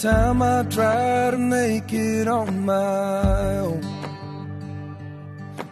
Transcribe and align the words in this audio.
time 0.00 0.40
I 0.40 0.62
try 0.62 1.30
to 1.30 1.36
make 1.36 1.92
it 1.92 2.26
on 2.26 2.64
my 2.64 3.58
own. 3.58 3.84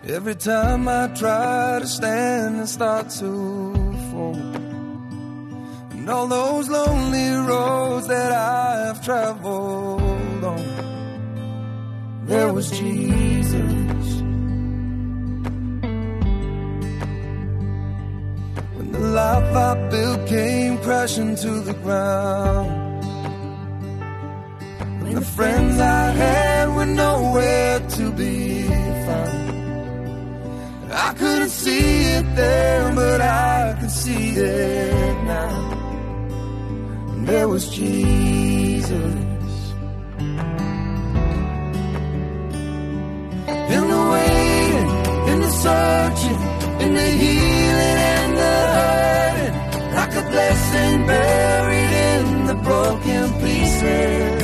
Every 0.05 0.35
time 0.35 0.87
I 0.87 1.09
try 1.15 1.79
to 1.81 1.87
stand 1.87 2.57
and 2.59 2.69
start 2.69 3.09
to 3.21 3.73
fall. 4.11 4.37
And 5.93 6.11
all 6.11 6.27
those 6.27 6.69
lonely 6.69 7.31
roads 7.49 8.07
that 8.09 8.31
I 8.33 8.89
have 8.89 9.03
traveled 9.03 10.45
on. 10.45 10.65
There 12.27 12.53
was 12.53 12.71
Jesus. 12.71 14.21
When 18.77 18.93
the 18.93 18.99
life 18.99 19.57
I 19.57 19.89
built 19.89 20.29
came 20.29 20.77
crashing 20.83 21.35
to 21.37 21.61
the 21.61 21.73
ground. 21.73 22.78
When 25.09 25.17
the 25.17 25.25
friends 25.25 25.81
I 25.81 26.11
had 26.11 26.69
were 26.77 26.85
nowhere 26.85 27.81
to 27.81 28.13
be 28.13 28.63
found. 29.07 29.49
I 30.93 31.15
couldn't 31.15 31.49
see 31.49 32.03
it 32.17 32.27
then, 32.37 32.95
but 32.95 33.23
I 33.23 33.75
can 33.81 33.89
see 33.89 34.33
it 34.37 35.25
now. 35.25 35.73
And 37.13 37.27
there 37.27 37.49
was 37.49 37.71
Jesus. 37.71 38.93
In 43.77 43.85
the 43.95 44.03
waiting, 44.13 44.91
in 45.33 45.39
the 45.41 45.53
searching, 45.65 46.41
in 46.85 46.93
the 47.01 47.11
healing 47.23 47.99
and 48.13 48.33
the 48.43 48.57
hurting, 48.77 49.57
like 49.95 50.15
a 50.23 50.25
blessing 50.33 51.07
buried 51.07 51.93
in 52.13 52.47
the 52.47 52.57
broken 52.57 53.33
pieces. 53.41 54.38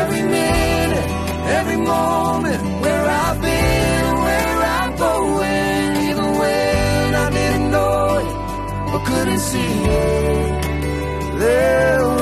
Every 0.00 0.22
minute, 0.22 1.08
every 1.58 1.76
moment, 1.76 2.60
where 2.82 3.06
I've 3.24 3.40
been, 3.40 4.04
where 4.26 4.58
I'm 4.78 4.96
going, 4.96 5.96
even 6.08 6.28
when 6.40 7.14
I 7.24 7.26
didn't 7.38 7.70
know 7.70 8.16
it 8.22 8.28
or 8.92 9.00
couldn't 9.08 9.38
see 9.38 9.74
it, 10.02 11.38
there 11.38 12.13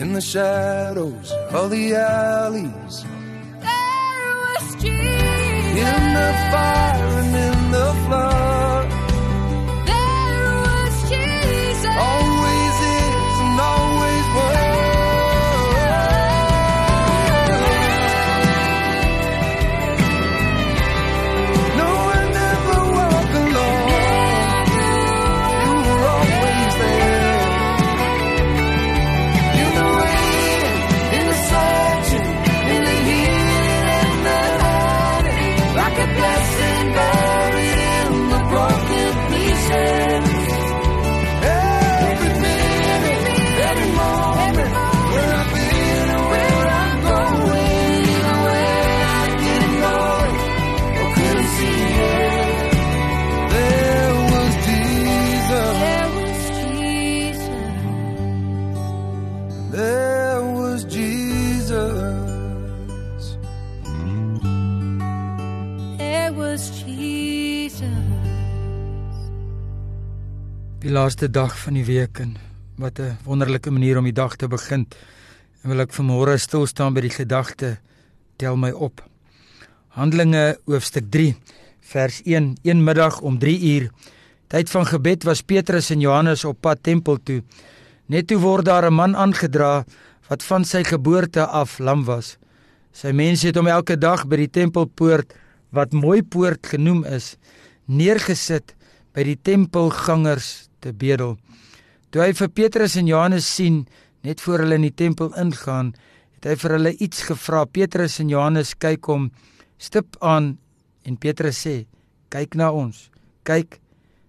In 0.00 0.14
the 0.14 0.20
shadows 0.20 1.30
of 1.52 1.70
the 1.70 1.94
alleys, 1.94 3.04
There 3.60 4.32
was 4.44 4.74
Jesus. 4.82 5.78
in 5.88 6.02
the 6.18 6.30
fire 6.52 7.10
and 7.20 7.32
in 7.48 7.58
the 7.76 7.88
flood, 8.06 8.69
Die 70.90 70.98
laaste 70.98 71.28
dag 71.30 71.52
van 71.54 71.76
die 71.78 71.84
week 71.86 72.18
en 72.18 72.32
wat 72.82 72.98
'n 72.98 73.16
wonderlike 73.22 73.70
manier 73.70 73.98
om 73.98 74.04
die 74.04 74.12
dag 74.12 74.36
te 74.36 74.48
begin. 74.48 74.88
En 75.62 75.70
wil 75.70 75.80
ek 75.80 75.94
vanmôre 75.94 76.34
stil 76.38 76.66
staan 76.66 76.94
by 76.94 77.00
die 77.00 77.14
gedagte 77.14 77.78
tel 78.36 78.56
my 78.56 78.70
op. 78.70 79.04
Handelinge 79.88 80.58
hoofstuk 80.66 81.04
3 81.10 81.36
vers 81.80 82.20
1 82.24 82.56
een 82.62 82.84
middag 82.84 83.20
om 83.20 83.38
3 83.38 83.60
uur 83.74 83.90
tyd 84.48 84.70
van 84.70 84.86
gebed 84.86 85.22
was 85.22 85.42
Petrus 85.42 85.90
en 85.90 86.00
Johannes 86.00 86.44
op 86.44 86.60
pad 86.60 86.82
tempel 86.82 87.22
toe. 87.22 87.42
Net 88.06 88.26
toe 88.26 88.38
word 88.38 88.64
daar 88.64 88.90
'n 88.90 88.94
man 88.94 89.16
aangedra 89.16 89.84
wat 90.28 90.42
van 90.42 90.64
sy 90.64 90.82
geboorte 90.82 91.46
af 91.46 91.78
lam 91.78 92.04
was. 92.04 92.36
Sy 92.92 93.12
mense 93.12 93.46
het 93.46 93.56
hom 93.56 93.66
elke 93.66 93.98
dag 93.98 94.26
by 94.26 94.36
die 94.36 94.50
tempelpoort 94.50 95.34
wat 95.70 95.92
mooi 95.92 96.22
poort 96.22 96.66
genoem 96.66 97.04
is 97.04 97.36
neergesit 97.86 98.74
by 99.12 99.22
die 99.22 99.38
tempelgangers 99.42 100.69
te 100.80 100.92
bedel. 100.92 101.36
Toe 102.10 102.24
hy 102.24 102.32
vir 102.34 102.48
Petrus 102.50 102.96
en 102.98 103.06
Johannes 103.06 103.46
sien 103.46 103.84
net 104.26 104.40
voor 104.44 104.64
hulle 104.64 104.80
in 104.80 104.88
die 104.88 104.96
tempel 104.96 105.30
ingaan, 105.38 105.92
het 106.36 106.48
hy 106.50 106.56
vir 106.62 106.74
hulle 106.76 106.92
iets 107.04 107.22
gevra. 107.28 107.66
Petrus 107.68 108.18
en 108.22 108.32
Johannes 108.32 108.74
kyk 108.80 109.06
hom 109.12 109.28
stip 109.80 110.16
aan 110.24 110.56
en 111.04 111.16
Petrus 111.16 111.60
sê: 111.66 111.86
"Kyk 112.30 112.56
na 112.56 112.70
ons. 112.72 113.10
Kyk." 113.44 113.78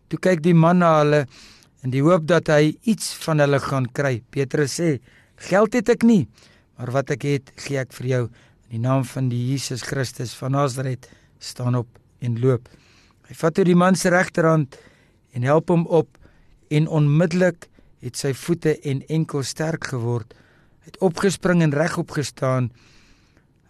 Toe 0.10 0.20
kyk 0.20 0.44
die 0.44 0.54
man 0.54 0.80
na 0.80 1.00
hulle 1.00 1.26
in 1.84 1.92
die 1.92 2.04
hoop 2.04 2.28
dat 2.28 2.48
hy 2.48 2.78
iets 2.84 3.14
van 3.26 3.40
hulle 3.40 3.60
gaan 3.60 3.88
kry. 3.88 4.22
Petrus 4.32 4.80
sê: 4.80 5.00
"Geld 5.50 5.74
het 5.74 5.90
ek 5.90 6.04
nie, 6.04 6.28
maar 6.78 6.92
wat 6.92 7.12
ek 7.12 7.24
het, 7.24 7.52
gee 7.56 7.80
ek 7.80 7.94
vir 7.94 8.08
jou. 8.08 8.24
In 8.70 8.78
die 8.78 8.88
naam 8.88 9.04
van 9.04 9.30
die 9.30 9.52
Jesus 9.52 9.82
Christus 9.82 10.34
van 10.34 10.52
Nasaret, 10.52 11.10
staan 11.40 11.76
op 11.76 11.88
en 12.22 12.40
loop." 12.40 12.70
Hy 13.28 13.34
vat 13.34 13.56
toe 13.56 13.64
die 13.66 13.76
man 13.76 13.96
se 13.96 14.10
regterhand 14.10 14.78
en 15.34 15.44
help 15.44 15.70
hom 15.70 15.88
op 15.88 16.18
en 16.72 16.88
onmiddellik 16.88 17.68
het 18.02 18.18
sy 18.18 18.32
voete 18.34 18.78
en 18.88 19.04
enkel 19.12 19.44
sterk 19.46 19.92
geword. 19.92 20.34
Hy 20.82 20.94
het 20.94 21.02
opgespring 21.06 21.62
en 21.66 21.76
regop 21.76 22.14
gestaan. 22.16 22.72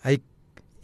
Hy 0.06 0.20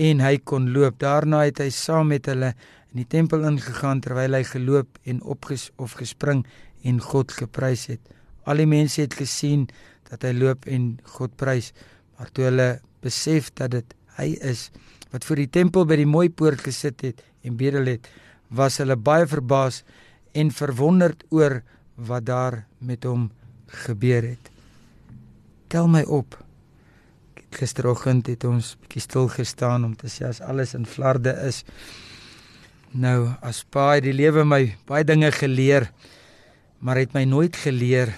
en 0.04 0.22
hy 0.22 0.36
kon 0.46 0.70
loop. 0.74 1.00
Daarna 1.02 1.46
het 1.48 1.62
hy 1.64 1.70
saam 1.74 2.12
met 2.14 2.28
hulle 2.30 2.52
in 2.92 3.02
die 3.02 3.08
tempel 3.10 3.46
ingegaan 3.48 4.02
terwyl 4.04 4.38
hy 4.38 4.44
geloop 4.48 5.00
en 5.10 5.22
opges 5.24 5.70
of 5.82 5.96
gespring 6.00 6.44
en 6.88 7.00
God 7.04 7.34
geprys 7.34 7.88
het. 7.92 8.02
Al 8.48 8.62
die 8.62 8.70
mense 8.70 9.02
het 9.04 9.18
gesien 9.18 9.68
dat 10.10 10.24
hy 10.24 10.34
loop 10.38 10.68
en 10.72 10.96
God 11.18 11.34
prys, 11.40 11.74
maar 12.18 12.30
toe 12.32 12.48
hulle 12.48 12.68
besef 13.04 13.50
dat 13.60 13.74
dit 13.76 13.98
hy 14.18 14.32
is 14.46 14.70
wat 15.12 15.24
voor 15.28 15.40
die 15.40 15.52
tempel 15.52 15.86
by 15.88 15.98
die 16.00 16.10
mooi 16.10 16.28
poort 16.30 16.64
gesit 16.66 17.04
het 17.06 17.22
en 17.48 17.56
bedel 17.60 17.88
het, 17.88 18.08
was 18.52 18.80
hulle 18.82 18.98
baie 19.00 19.28
verbaas 19.28 19.84
en 20.36 20.52
verwonderd 20.52 21.24
oor 21.32 21.62
wat 21.98 22.26
daar 22.26 22.66
met 22.78 23.04
hom 23.04 23.30
gebeur 23.86 24.24
het. 24.24 24.52
Tel 25.68 25.90
my 25.92 26.04
op. 26.04 26.38
Gisteroggend 27.58 28.28
het 28.30 28.46
ons 28.48 28.76
bietjie 28.82 29.02
stil 29.02 29.28
gestaan 29.34 29.86
om 29.88 29.96
te 29.98 30.10
sê 30.12 30.28
as 30.30 30.42
alles 30.42 30.76
in 30.78 30.86
flarde 30.86 31.34
is. 31.48 31.64
Nou, 32.94 33.34
as 33.42 33.64
paai 33.64 34.02
die 34.06 34.16
lewe 34.16 34.46
my 34.48 34.62
baie 34.88 35.04
dinge 35.04 35.32
geleer, 35.36 35.90
maar 36.80 37.02
het 37.02 37.16
my 37.18 37.26
nooit 37.26 37.58
geleer 37.58 38.14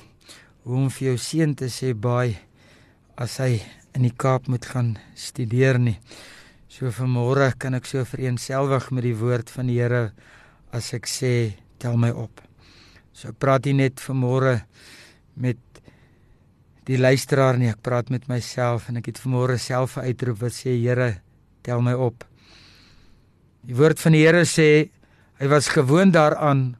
hoe 0.63 0.75
om 0.83 0.89
vir 0.93 1.11
jou 1.11 1.17
seun 1.17 1.55
te 1.55 1.71
sê 1.73 1.93
baie 1.95 2.35
as 3.17 3.39
hy 3.41 3.57
in 3.97 4.05
die 4.05 4.13
Kaap 4.15 4.47
moet 4.47 4.67
gaan 4.69 4.97
studeer 5.17 5.79
nie. 5.81 5.97
So 6.69 6.91
vanmôre 6.93 7.53
kan 7.57 7.73
ek 7.79 7.87
so 7.89 8.03
vereenselwig 8.05 8.91
met 8.93 9.07
die 9.07 9.17
woord 9.17 9.49
van 9.49 9.71
die 9.71 9.79
Here 9.79 10.11
as 10.75 10.93
ek 10.93 11.09
sê 11.09 11.33
tel 11.81 11.97
my 11.97 12.11
op. 12.13 12.48
So 13.19 13.33
ek 13.33 13.39
praat 13.43 13.65
nie 13.67 13.75
net 13.81 13.99
vanmôre 13.99 14.61
met 15.43 15.59
die 16.87 16.95
luisteraar 16.95 17.57
nie, 17.59 17.67
ek 17.67 17.81
praat 17.83 18.07
met 18.13 18.29
myself 18.31 18.85
en 18.87 19.01
ek 19.01 19.09
het 19.11 19.19
vanmôre 19.19 19.57
self 19.59 19.97
'n 19.97 20.07
uitroep 20.07 20.39
wat 20.39 20.55
sê 20.55 20.71
Here, 20.79 21.19
tel 21.61 21.81
my 21.81 21.93
op. 21.93 22.23
Die 23.67 23.75
woord 23.75 23.99
van 23.99 24.13
die 24.13 24.23
Here 24.23 24.45
sê 24.45 24.89
hy 25.39 25.47
was 25.47 25.67
gewoond 25.67 26.13
daaraan 26.13 26.77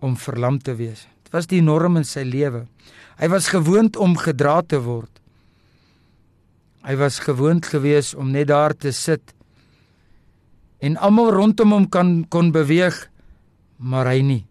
om 0.00 0.16
verlam 0.16 0.58
te 0.58 0.74
wees. 0.74 1.08
Dit 1.24 1.32
was 1.32 1.46
die 1.46 1.62
norm 1.62 1.96
in 1.96 2.04
sy 2.04 2.20
lewe. 2.20 2.66
Hy 3.16 3.28
was 3.28 3.48
gewoond 3.48 3.96
om 3.96 4.16
gedra 4.16 4.60
te 4.62 4.78
word. 4.78 5.20
Hy 6.84 6.96
was 6.96 7.18
gewoond 7.18 7.64
gewees 7.66 8.14
om 8.14 8.30
net 8.30 8.48
daar 8.48 8.76
te 8.76 8.92
sit 8.92 9.34
en 10.80 10.96
almal 10.96 11.32
rondom 11.32 11.72
hom 11.72 11.88
kan 11.88 12.28
kon 12.28 12.52
beweeg, 12.52 13.08
maar 13.78 14.06
hy 14.06 14.20
nie. 14.20 14.49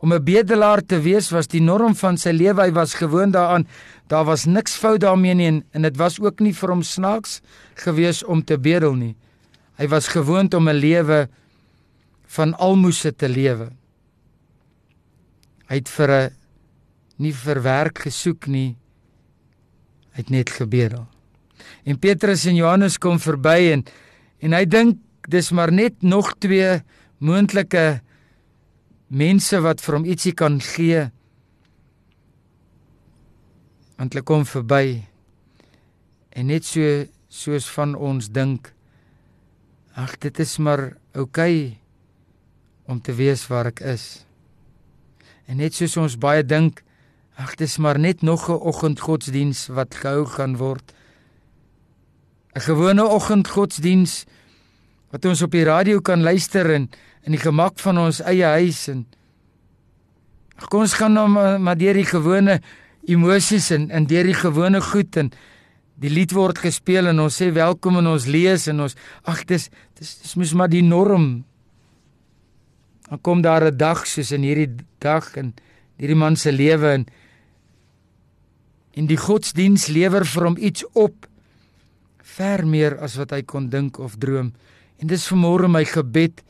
Om 0.00 0.12
'n 0.12 0.24
bedelaar 0.24 0.80
te 0.86 1.00
wees 1.00 1.30
was 1.30 1.46
die 1.46 1.60
norm 1.60 1.94
van 1.94 2.16
sy 2.16 2.30
lewe. 2.30 2.62
Hy 2.62 2.72
was 2.72 2.94
gewoond 2.94 3.32
daaraan. 3.32 3.66
Daar 4.06 4.24
was 4.24 4.44
niks 4.44 4.74
fout 4.76 5.00
daarmee 5.00 5.34
nie 5.34 5.62
en, 5.72 5.82
dit 5.82 5.96
was 5.96 6.20
ook 6.20 6.40
nie 6.40 6.54
vir 6.54 6.68
hom 6.68 6.82
snaaks 6.82 7.40
gewees 7.74 8.24
om 8.24 8.44
te 8.44 8.58
bedel 8.58 8.94
nie. 8.94 9.16
Hy 9.76 9.88
was 9.88 10.08
gewoond 10.08 10.54
om 10.54 10.68
'n 10.68 10.74
lewe 10.74 11.28
van 12.26 12.54
almoses 12.54 13.12
te 13.16 13.28
lewe. 13.28 13.70
Hy 15.68 15.74
het 15.74 15.88
vir 15.88 16.10
'n 16.10 16.30
nie 17.16 17.32
vir 17.32 17.62
werk 17.62 17.98
gesoek 17.98 18.46
nie. 18.46 18.76
Hy 20.12 20.16
het 20.16 20.30
net 20.30 20.50
gebedel. 20.50 21.06
En 21.84 21.98
Petrus 21.98 22.46
en 22.46 22.54
Johannes 22.54 22.98
kom 22.98 23.18
verby 23.18 23.72
en 23.72 23.84
en 24.40 24.52
hy 24.52 24.64
dink 24.64 24.96
dis 25.28 25.50
maar 25.50 25.72
net 25.72 26.02
nog 26.02 26.34
twee 26.38 26.80
moontlike 27.18 28.00
mense 29.10 29.58
wat 29.60 29.82
vir 29.82 29.98
hom 29.98 30.06
ietsie 30.06 30.34
kan 30.38 30.60
gee. 30.62 31.10
Want 33.98 34.14
hulle 34.14 34.24
kom 34.24 34.46
verby 34.48 35.02
en 36.30 36.46
net 36.46 36.64
so 36.64 37.04
soos 37.28 37.66
van 37.74 37.94
ons 37.98 38.30
dink 38.30 38.72
ag 39.98 40.16
dit 40.22 40.38
is 40.40 40.56
maar 40.62 40.94
oukei 41.12 41.26
okay 41.26 41.80
om 42.90 43.00
te 43.00 43.14
weet 43.14 43.46
waar 43.46 43.70
ek 43.70 43.80
is. 43.86 44.24
En 45.46 45.60
net 45.62 45.76
soos 45.78 45.96
ons 46.00 46.18
baie 46.18 46.42
dink 46.42 46.82
ag 47.40 47.54
dis 47.60 47.78
maar 47.78 47.98
net 47.98 48.22
nog 48.22 48.50
'n 48.50 48.62
oggendgodsdiens 48.70 49.68
wat 49.76 49.94
gehou 49.94 50.26
gaan 50.26 50.56
word. 50.56 50.92
'n 52.54 52.60
Gewone 52.60 53.04
oggendgodsdiens 53.06 54.26
wat 55.10 55.24
ons 55.24 55.42
op 55.42 55.52
die 55.52 55.64
radio 55.66 56.00
kan 56.00 56.22
luister 56.22 56.70
en 56.70 56.90
in 57.26 57.36
die 57.36 57.42
gemak 57.42 57.78
van 57.82 57.98
ons 57.98 58.20
eie 58.24 58.46
huis 58.58 58.88
en 58.88 59.06
kom 60.68 60.84
ons 60.84 60.94
gaan 60.94 61.16
nou 61.16 61.28
maar, 61.28 61.60
maar 61.60 61.78
deur 61.78 61.96
die 61.96 62.08
gewone 62.08 62.60
emosies 63.08 63.70
en 63.74 63.88
en 63.90 64.06
deur 64.06 64.28
die 64.28 64.36
gewone 64.36 64.80
goed 64.80 65.16
en 65.16 65.32
die 66.00 66.10
lied 66.12 66.32
word 66.32 66.60
gespeel 66.62 67.10
en 67.10 67.20
ons 67.20 67.36
sê 67.42 67.50
welkom 67.52 67.98
en 68.00 68.08
ons 68.14 68.26
lees 68.28 68.66
en 68.72 68.86
ons 68.86 68.96
ag 69.28 69.44
dis 69.48 69.68
dis 70.00 70.12
dis 70.22 70.36
mos 70.40 70.54
maar 70.56 70.70
die 70.72 70.84
norm. 70.84 71.44
Dan 73.10 73.20
kom 73.20 73.42
daar 73.42 73.66
'n 73.68 73.76
dag 73.76 74.06
soos 74.06 74.32
in 74.32 74.42
hierdie 74.42 74.84
dag 74.98 75.36
en 75.36 75.54
hierdie 75.98 76.16
man 76.16 76.36
se 76.36 76.52
lewe 76.52 76.88
en 76.88 77.06
en 78.94 79.06
die 79.06 79.16
godsdiens 79.16 79.86
lewer 79.86 80.24
vir 80.24 80.44
hom 80.44 80.56
iets 80.58 80.84
op 80.92 81.26
ver 82.22 82.66
meer 82.66 82.98
as 82.98 83.16
wat 83.16 83.30
hy 83.30 83.42
kon 83.42 83.68
dink 83.68 83.98
of 83.98 84.16
droom. 84.16 84.52
En 85.00 85.08
dis 85.08 85.26
vanmôre 85.32 85.68
my 85.72 85.82
gebed 85.88 86.42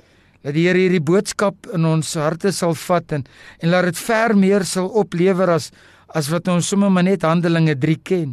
dat 0.42 0.56
die 0.56 0.66
Here 0.66 0.80
hierdie 0.80 1.04
boodskap 1.04 1.68
in 1.76 1.84
ons 1.86 2.14
harte 2.18 2.50
sal 2.54 2.74
vat 2.86 3.12
en 3.14 3.26
en 3.60 3.70
laat 3.70 3.90
dit 3.90 3.98
ver 4.00 4.34
meer 4.36 4.64
sal 4.66 4.88
oplewer 5.02 5.52
as 5.54 5.70
as 6.10 6.30
wat 6.32 6.48
ons 6.50 6.66
sommer 6.66 6.90
maar 6.90 7.06
net 7.06 7.22
Handelinge 7.22 7.76
3 7.78 7.96
ken. 8.02 8.30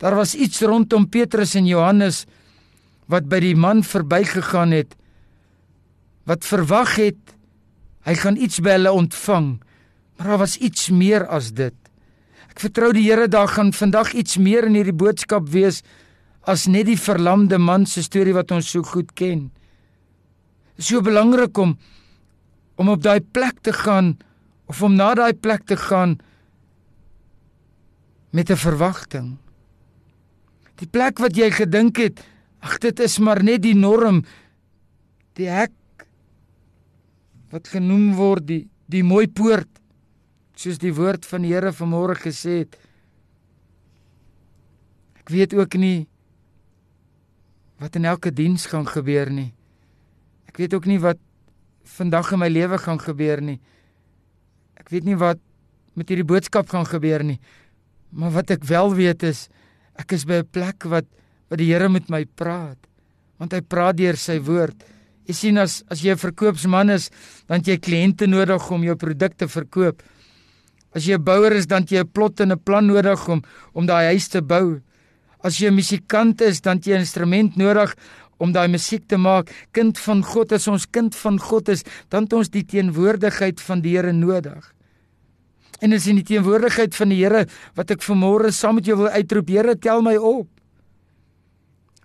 Daar 0.00 0.16
was 0.16 0.32
iets 0.34 0.62
rondom 0.64 1.04
Petrus 1.12 1.52
en 1.58 1.68
Johannes 1.68 2.24
wat 3.12 3.28
by 3.28 3.42
die 3.44 3.56
man 3.56 3.82
verbygegaan 3.84 4.72
het 4.72 4.96
wat 6.26 6.48
verwag 6.48 6.96
het 6.96 7.36
hy 8.08 8.14
gaan 8.16 8.40
iets 8.40 8.62
by 8.64 8.78
hulle 8.78 8.94
ontvang 8.96 9.50
maar 10.16 10.32
daar 10.32 10.40
was 10.46 10.56
iets 10.56 10.88
meer 10.88 11.26
as 11.28 11.52
dit. 11.52 11.76
Ek 12.48 12.62
vertrou 12.64 12.94
die 12.96 13.04
Here 13.04 13.28
daar 13.28 13.50
gaan 13.52 13.74
vandag 13.76 14.14
iets 14.16 14.38
meer 14.40 14.64
in 14.64 14.78
hierdie 14.78 14.96
boodskap 14.96 15.50
wees 15.52 15.82
as 16.46 16.66
net 16.70 16.86
die 16.86 17.00
verlamde 17.00 17.58
man 17.58 17.86
se 17.86 18.02
storie 18.02 18.34
wat 18.36 18.52
ons 18.54 18.70
so 18.70 18.82
goed 18.82 19.12
ken 19.18 19.50
so 20.78 21.02
belangrik 21.02 21.58
om 21.58 21.76
om 22.76 22.88
op 22.92 23.02
daai 23.02 23.20
plek 23.20 23.60
te 23.64 23.72
gaan 23.72 24.16
of 24.66 24.82
om 24.82 24.94
na 24.94 25.14
daai 25.14 25.34
plek 25.34 25.64
te 25.64 25.76
gaan 25.76 26.18
met 28.30 28.50
'n 28.50 28.56
verwagting. 28.56 29.36
Die 30.76 30.88
plek 30.88 31.18
wat 31.18 31.36
jy 31.36 31.50
gedink 31.50 31.96
het, 31.96 32.24
ag 32.60 32.78
dit 32.78 33.00
is 33.00 33.18
maar 33.18 33.42
net 33.42 33.62
die 33.62 33.74
norm, 33.74 34.24
die 35.32 35.48
hek 35.48 35.72
wat 37.50 37.68
genoem 37.68 38.14
word 38.14 38.46
die 38.46 38.68
die 38.86 39.02
mooi 39.02 39.26
poort 39.28 39.68
soos 40.54 40.78
die 40.78 40.94
woord 40.94 41.26
van 41.26 41.42
die 41.42 41.52
Here 41.52 41.72
vanmôre 41.72 42.14
gesê 42.14 42.58
het. 42.58 42.76
Ek 45.20 45.28
weet 45.28 45.54
ook 45.54 45.74
nie 45.74 46.06
wat 47.80 47.96
in 47.96 48.04
elke 48.04 48.32
diens 48.32 48.66
gaan 48.66 48.86
gebeur 48.88 49.30
nie. 49.30 49.52
Ek 50.48 50.56
weet 50.56 50.74
ook 50.74 50.86
nie 50.88 50.98
wat 51.02 51.20
vandag 51.96 52.32
in 52.32 52.40
my 52.40 52.48
lewe 52.48 52.78
gaan 52.78 53.00
gebeur 53.00 53.42
nie. 53.44 53.58
Ek 54.80 54.88
weet 54.90 55.04
nie 55.04 55.16
wat 55.20 55.40
met 55.96 56.08
hierdie 56.08 56.26
boodskap 56.28 56.68
gaan 56.72 56.86
gebeur 56.88 57.24
nie. 57.24 57.38
Maar 58.16 58.32
wat 58.40 58.50
ek 58.56 58.64
wel 58.68 58.94
weet 58.96 59.26
is 59.28 59.48
ek 59.96 60.12
is 60.12 60.24
by 60.24 60.40
'n 60.40 60.48
plek 60.52 60.84
wat 60.84 61.06
wat 61.48 61.58
die 61.58 61.72
Here 61.72 61.88
met 61.88 62.08
my 62.10 62.24
praat. 62.24 62.78
Want 63.38 63.52
hy 63.52 63.60
praat 63.60 63.96
deur 63.96 64.16
sy 64.16 64.40
woord. 64.40 64.74
Jy 65.26 65.34
sien 65.34 65.58
as 65.58 65.82
as 65.90 66.02
jy 66.02 66.12
'n 66.12 66.18
verkoopsman 66.18 66.90
is, 66.90 67.10
dan 67.46 67.60
jy 67.60 67.76
kliënte 67.78 68.26
nodig 68.26 68.70
om 68.70 68.82
jou 68.82 68.96
produkte 68.96 69.46
te 69.46 69.48
verkoop. 69.48 70.02
As 70.94 71.04
jy 71.04 71.14
'n 71.14 71.24
bouer 71.24 71.52
is, 71.52 71.66
dan 71.66 71.84
jy 71.84 72.00
'n 72.00 72.12
plot 72.12 72.40
en 72.40 72.52
'n 72.52 72.58
plan 72.58 72.86
nodig 72.86 73.28
om 73.28 73.42
om 73.74 73.86
daai 73.86 74.06
huis 74.06 74.28
te 74.28 74.40
bou. 74.40 74.80
As 75.46 75.60
jy 75.62 75.70
'n 75.70 75.78
musikant 75.78 76.40
is, 76.42 76.60
dan 76.60 76.80
jy 76.82 76.96
'n 76.98 77.06
instrument 77.06 77.56
nodig 77.56 77.94
om 78.38 78.52
daai 78.52 78.68
musiek 78.68 79.06
te 79.06 79.16
maak. 79.16 79.52
Kind 79.72 79.98
van 79.98 80.22
God, 80.22 80.52
as 80.52 80.66
ons 80.68 80.86
kind 80.90 81.14
van 81.14 81.38
God 81.38 81.68
is, 81.68 81.84
dan 82.10 82.24
het 82.24 82.32
ons 82.32 82.50
die 82.50 82.64
teenwoordigheid 82.64 83.60
van 83.60 83.80
die 83.80 83.96
Here 83.96 84.12
nodig. 84.12 84.74
En 85.80 85.92
is 85.92 86.06
in 86.06 86.16
die 86.16 86.24
teenwoordigheid 86.24 86.94
van 86.94 87.08
die 87.08 87.22
Here 87.22 87.46
wat 87.74 87.90
ek 87.90 88.02
vanmôre 88.02 88.50
saam 88.50 88.74
met 88.74 88.86
jou 88.86 88.96
wil 88.96 89.08
uitroep. 89.08 89.48
Here, 89.48 89.76
tel 89.78 90.02
my 90.02 90.16
op. 90.16 90.48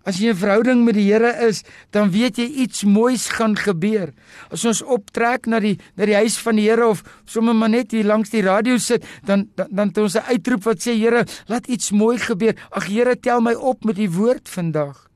As 0.03 0.17
jy 0.17 0.31
'n 0.33 0.35
verhouding 0.35 0.83
met 0.83 0.95
die 0.95 1.13
Here 1.13 1.47
is, 1.47 1.63
dan 1.91 2.09
weet 2.09 2.37
jy 2.37 2.45
iets 2.65 2.83
moois 2.83 3.29
gaan 3.29 3.55
gebeur. 3.55 4.13
As 4.49 4.65
ons 4.65 4.81
optrek 4.81 5.45
na 5.45 5.59
die 5.59 5.77
na 5.95 6.05
die 6.05 6.15
huis 6.15 6.37
van 6.37 6.55
die 6.55 6.69
Here 6.69 6.87
of 6.87 7.03
sommer 7.25 7.53
maar 7.53 7.69
net 7.69 7.91
hier 7.91 8.05
langs 8.05 8.29
die 8.29 8.41
radio 8.41 8.77
sit, 8.77 9.05
dan 9.23 9.49
dan 9.55 9.67
dan 9.69 9.87
het 9.87 9.97
ons 9.97 10.15
'n 10.15 10.25
uitroep 10.25 10.63
wat 10.63 10.79
sê 10.81 10.97
Here, 10.97 11.25
laat 11.47 11.67
iets 11.67 11.91
mooi 11.91 12.17
gebeur. 12.17 12.55
Ag 12.71 12.87
Here, 12.87 13.15
tel 13.15 13.41
my 13.41 13.53
op 13.53 13.83
met 13.83 13.95
die 13.95 14.09
woord 14.09 14.49
vandag. 14.49 15.09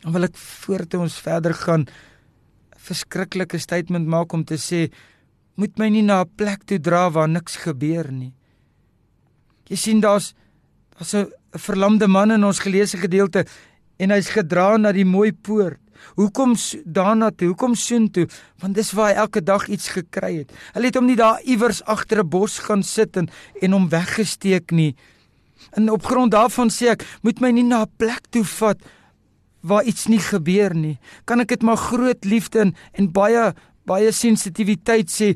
Dan 0.00 0.12
wil 0.12 0.22
ek 0.22 0.36
voordat 0.36 0.94
ons 0.94 1.18
verder 1.18 1.54
gaan 1.54 1.80
'n 1.80 1.88
verskriklike 2.76 3.58
statement 3.58 4.06
maak 4.06 4.32
om 4.32 4.44
te 4.44 4.56
sê 4.56 4.90
moet 5.56 5.78
my 5.78 5.88
nie 5.88 6.02
na 6.02 6.22
'n 6.22 6.30
plek 6.36 6.64
toe 6.64 6.78
dra 6.78 7.10
waar 7.10 7.28
niks 7.28 7.56
gebeur 7.56 8.12
nie. 8.12 8.34
Jy 9.68 9.76
sien 9.76 10.00
daar's 10.00 10.34
daar's 10.96 11.14
'n 11.14 11.32
verlamde 11.50 12.06
man 12.08 12.30
in 12.30 12.44
ons 12.44 12.58
geleesde 12.58 12.98
gedeelte 12.98 13.44
en 13.96 14.10
hy's 14.10 14.30
gedra 14.34 14.76
na 14.76 14.92
die 14.92 15.06
mooi 15.06 15.32
poort. 15.32 15.80
Hoekom 16.14 16.54
daarna 16.84 17.30
toe? 17.30 17.48
Hoekom 17.48 17.74
soontoe? 17.74 18.28
Want 18.62 18.74
dis 18.78 18.92
waar 18.94 19.10
hy 19.10 19.22
elke 19.24 19.42
dag 19.42 19.66
iets 19.68 19.88
gekry 19.96 20.36
het. 20.42 20.52
Hulle 20.74 20.90
het 20.90 20.98
hom 20.98 21.08
nie 21.08 21.18
daar 21.18 21.42
iewers 21.42 21.82
agter 21.84 22.22
'n 22.22 22.28
bos 22.28 22.58
gaan 22.58 22.82
sit 22.82 23.16
en 23.16 23.28
en 23.60 23.72
hom 23.72 23.88
weggesteek 23.88 24.70
nie. 24.70 24.94
En 25.72 25.90
op 25.90 26.04
grond 26.04 26.30
daarvan 26.30 26.70
sê 26.70 26.88
ek, 26.88 27.04
moet 27.22 27.40
my 27.40 27.50
nie 27.50 27.64
na 27.64 27.82
'n 27.82 27.92
plek 27.96 28.30
toe 28.30 28.44
vat 28.44 28.78
waar 29.60 29.84
iets 29.84 30.06
nie 30.06 30.20
gebeur 30.20 30.74
nie. 30.74 30.98
Kan 31.24 31.40
ek 31.40 31.48
dit 31.48 31.62
maar 31.62 31.76
groot 31.76 32.24
liefde 32.24 32.58
en, 32.58 32.74
en 32.92 33.12
baie 33.12 33.54
baie 33.84 34.12
sensitiwiteit 34.12 35.10
sê, 35.10 35.34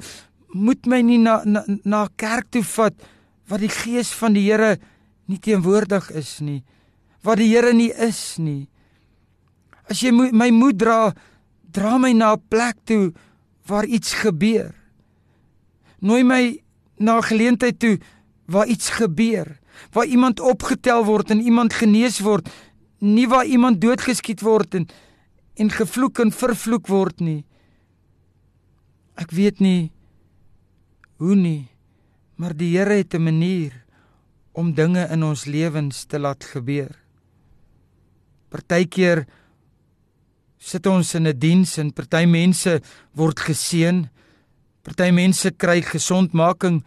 moet 0.52 0.86
my 0.86 1.00
nie 1.00 1.18
na 1.18 1.42
na 1.44 1.64
na 1.84 2.08
kerk 2.16 2.50
toe 2.50 2.62
vat 2.62 2.94
waar 3.48 3.58
die 3.58 3.72
gees 3.72 4.12
van 4.12 4.32
die 4.32 4.50
Here 4.50 4.78
nie 5.32 5.40
teenwoordig 5.40 6.10
is 6.18 6.36
nie, 6.44 6.60
wat 7.24 7.40
die 7.40 7.50
Here 7.52 7.72
nie 7.72 7.90
is 7.92 8.36
nie. 8.42 8.68
As 9.88 10.02
jy 10.04 10.12
my 10.12 10.50
moed 10.54 10.78
dra, 10.80 11.12
dra 11.72 11.96
my 11.98 12.12
na 12.12 12.34
'n 12.34 12.42
plek 12.48 12.76
toe 12.84 13.12
waar 13.66 13.86
iets 13.86 14.12
gebeur. 14.14 14.74
Nooi 16.00 16.22
my 16.24 16.58
na 16.98 17.18
'n 17.18 17.22
geleentheid 17.22 17.78
toe 17.78 17.98
waar 18.46 18.66
iets 18.66 18.90
gebeur, 18.90 19.58
waar 19.92 20.06
iemand 20.06 20.40
opgetel 20.40 21.04
word 21.04 21.30
en 21.30 21.40
iemand 21.40 21.72
genees 21.72 22.20
word, 22.20 22.48
nie 22.98 23.28
waar 23.28 23.46
iemand 23.46 23.80
doodgeskiet 23.80 24.40
word 24.40 24.74
en 24.74 24.88
en 25.54 25.70
gevloek 25.70 26.18
en 26.18 26.32
vervloek 26.32 26.86
word 26.86 27.20
nie. 27.20 27.44
Ek 29.14 29.30
weet 29.30 29.60
nie 29.60 29.92
hoe 31.16 31.34
nie, 31.36 31.68
maar 32.36 32.56
die 32.56 32.76
Here 32.76 32.94
het 32.94 33.14
'n 33.14 33.22
manier 33.22 33.81
om 34.52 34.74
dinge 34.74 35.06
in 35.10 35.22
ons 35.24 35.44
lewens 35.44 36.04
te 36.04 36.18
laat 36.18 36.44
gebeur. 36.44 36.92
Partykeer 38.52 39.24
sit 40.62 40.86
ons 40.86 41.14
in 41.14 41.26
'n 41.26 41.38
diens 41.38 41.78
en 41.78 41.92
party 41.92 42.24
mense 42.26 42.80
word 43.14 43.40
geseën. 43.40 44.08
Party 44.82 45.10
mense 45.10 45.50
kry 45.56 45.82
gesondmaking. 45.82 46.84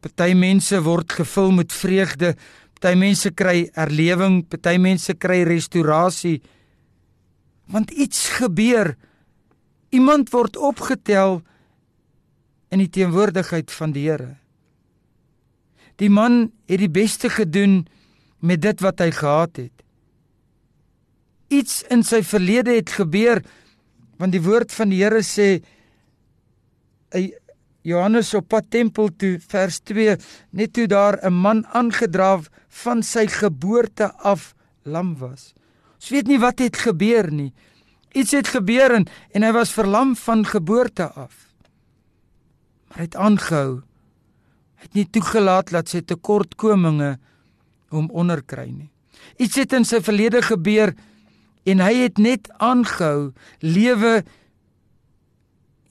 Party 0.00 0.34
mense 0.34 0.82
word 0.82 1.12
gevul 1.12 1.50
met 1.50 1.72
vreugde. 1.72 2.36
Party 2.74 2.96
mense 2.96 3.30
kry 3.30 3.70
erlewing, 3.74 4.46
party 4.48 4.78
mense 4.78 5.14
kry 5.14 5.42
restaurasie. 5.42 6.42
Want 7.66 7.90
iets 7.90 8.28
gebeur. 8.28 8.96
Iemand 9.90 10.30
word 10.30 10.56
opgetel 10.56 11.42
in 12.70 12.78
die 12.78 12.90
teenwoordigheid 12.90 13.70
van 13.70 13.92
die 13.92 14.08
Here. 14.08 14.36
Die 15.98 16.10
man 16.10 16.50
het 16.70 16.78
die 16.78 16.90
beste 16.90 17.30
gedoen 17.30 17.86
met 18.38 18.62
dit 18.62 18.80
wat 18.84 19.00
hy 19.02 19.10
gehad 19.14 19.58
het. 19.58 19.74
Iets 21.48 21.82
in 21.90 22.04
sy 22.06 22.22
verlede 22.22 22.76
het 22.76 22.92
gebeur 22.98 23.42
want 24.18 24.34
die 24.34 24.42
woord 24.42 24.72
van 24.74 24.90
die 24.90 24.98
Here 24.98 25.22
sê 25.22 25.60
hy 27.14 27.28
Johannes 27.86 28.34
op 28.34 28.48
pad 28.50 28.66
tempel 28.74 29.12
toe 29.16 29.36
vers 29.48 29.78
2 29.86 30.16
net 30.58 30.72
toe 30.74 30.86
daar 30.90 31.18
'n 31.22 31.32
man 31.32 31.64
aangedra 31.66 32.42
van 32.68 33.02
sy 33.02 33.26
geboorte 33.26 34.12
af 34.14 34.54
lam 34.82 35.16
was. 35.18 35.54
Ons 35.94 36.08
weet 36.08 36.26
nie 36.26 36.38
wat 36.38 36.58
het 36.58 36.76
gebeur 36.76 37.32
nie. 37.32 37.52
Iets 38.12 38.30
het 38.30 38.48
gebeur 38.48 38.94
en, 38.94 39.06
en 39.32 39.42
hy 39.42 39.52
was 39.52 39.72
verlam 39.72 40.16
van 40.16 40.44
geboorte 40.46 41.12
af. 41.12 41.54
Maar 42.88 42.98
hy 42.98 43.02
het 43.02 43.16
aangehou 43.16 43.82
het 44.78 44.94
nie 44.94 45.06
toegelaat 45.10 45.72
dat 45.74 45.90
sy 45.90 46.00
tekortkominge 46.06 47.16
hom 47.94 48.08
onderkry 48.10 48.68
nie. 48.70 48.90
Iets 49.38 49.58
het 49.58 49.74
in 49.76 49.86
sy 49.88 50.00
verlede 50.04 50.42
gebeur 50.44 50.94
en 51.68 51.82
hy 51.84 51.94
het 52.04 52.18
net 52.22 52.48
aangehou 52.62 53.32
lewe 53.64 54.22